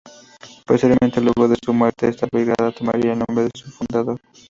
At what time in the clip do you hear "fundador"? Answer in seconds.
3.69-4.19